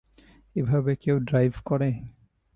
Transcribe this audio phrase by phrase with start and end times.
[0.55, 1.89] এভাবে কেউ ড্রাইভ করে?